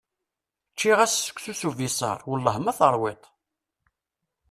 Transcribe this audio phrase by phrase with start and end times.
[0.73, 3.23] Ččiɣ-as seksu s ubisaṛ, Wellah ma teṛwiḍ-t.